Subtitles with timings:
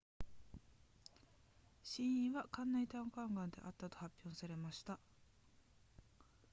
[1.83, 4.97] 死因は肝内胆管癌であったと発表されました